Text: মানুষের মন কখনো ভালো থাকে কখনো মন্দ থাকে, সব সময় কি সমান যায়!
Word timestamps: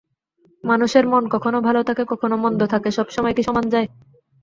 মানুষের 0.63 1.05
মন 1.07 1.23
কখনো 1.33 1.57
ভালো 1.67 1.81
থাকে 1.87 2.03
কখনো 2.11 2.35
মন্দ 2.43 2.61
থাকে, 2.73 2.89
সব 2.97 3.07
সময় 3.15 3.33
কি 3.37 3.43
সমান 3.47 3.65
যায়! 3.73 3.87